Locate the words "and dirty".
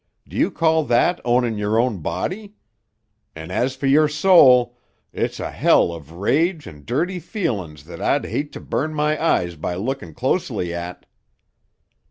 6.65-7.19